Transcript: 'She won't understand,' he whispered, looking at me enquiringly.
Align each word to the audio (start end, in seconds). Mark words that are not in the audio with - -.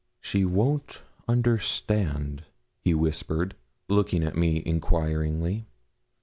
'She 0.19 0.43
won't 0.43 1.03
understand,' 1.27 2.45
he 2.79 2.91
whispered, 2.91 3.53
looking 3.87 4.23
at 4.23 4.35
me 4.35 4.63
enquiringly. 4.65 5.67